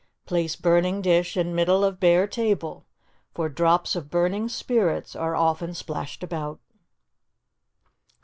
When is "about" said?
6.23-6.59